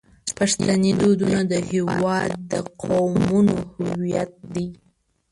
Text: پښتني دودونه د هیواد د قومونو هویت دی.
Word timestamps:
پښتني 0.37 0.91
دودونه 1.01 1.39
د 1.51 1.53
هیواد 1.71 2.29
د 2.51 2.53
قومونو 2.81 3.55
هویت 3.79 4.31
دی. 4.53 4.67